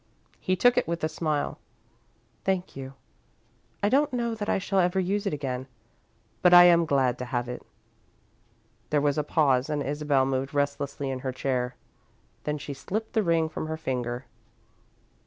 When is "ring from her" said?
13.21-13.77